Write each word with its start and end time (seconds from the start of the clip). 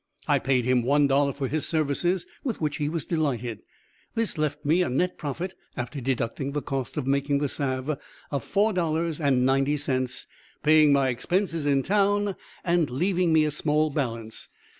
I 0.27 0.39
paid 0.39 0.65
him 0.65 0.81
one 0.81 1.05
dollar 1.05 1.31
for 1.31 1.47
his 1.47 1.67
services, 1.67 2.25
with 2.43 2.59
which 2.59 2.77
he 2.77 2.89
was 2.89 3.05
delighted. 3.05 3.61
This 4.15 4.35
left 4.35 4.65
me 4.65 4.81
a 4.81 4.89
net 4.89 5.15
profit, 5.15 5.53
after 5.77 6.01
deducting 6.01 6.53
the 6.53 6.61
cost 6.63 6.97
of 6.97 7.05
making 7.05 7.37
the 7.37 7.47
salve, 7.47 7.99
of 8.31 8.43
$4.90, 8.43 10.25
paying 10.63 10.91
my 10.91 11.09
expenses 11.09 11.67
in 11.67 11.83
town 11.83 12.35
and 12.63 12.89
leaving 12.89 13.31
me 13.31 13.45
a 13.45 13.51
small 13.51 13.91
balance. 13.91 14.49